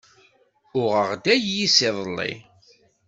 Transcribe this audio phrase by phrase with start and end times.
[0.81, 2.31] Uɣeɣ-d ayis iḍelli.